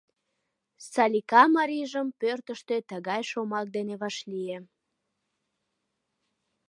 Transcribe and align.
—Салика 0.91 1.43
марийжым 1.55 2.07
пӧртыштӧ 2.19 2.75
тыгай 2.89 3.21
шомак 3.31 3.67
дене 3.75 3.95
вашлие. 4.01 4.57